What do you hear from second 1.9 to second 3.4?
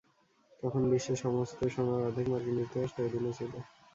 অর্ধেক মার্কিন যুক্তরাষ্ট্রের অধীনে